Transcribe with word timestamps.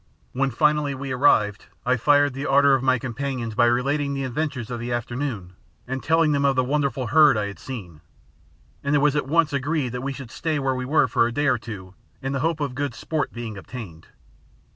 When 0.31 0.49
finally 0.49 0.95
we 0.95 1.11
arrived 1.11 1.67
I 1.85 1.95
fired 1.95 2.33
the 2.33 2.47
ardour 2.47 2.73
of 2.73 2.81
my 2.81 2.97
companions 2.97 3.53
by 3.53 3.67
relating 3.67 4.15
the 4.15 4.23
adventures 4.23 4.71
of 4.71 4.79
the 4.79 4.91
afternoon 4.91 5.53
and 5.87 6.01
telling 6.01 6.31
them 6.31 6.43
of 6.43 6.55
the 6.55 6.63
wonderful 6.63 7.05
herd 7.05 7.37
I 7.37 7.45
had 7.45 7.59
seen; 7.59 8.01
and 8.83 8.95
it 8.95 8.97
was 8.97 9.15
at 9.15 9.27
once 9.27 9.53
agreed 9.53 9.89
that 9.89 10.01
we 10.01 10.11
should 10.11 10.31
stay 10.31 10.57
where 10.57 10.73
we 10.73 10.85
were 10.85 11.07
for 11.07 11.27
a 11.27 11.31
day 11.31 11.45
or 11.45 11.59
two 11.59 11.93
in 12.19 12.33
the 12.33 12.39
hope 12.39 12.59
of 12.61 12.73
good 12.73 12.95
sport 12.95 13.31
being 13.31 13.59
obtained. 13.59 14.07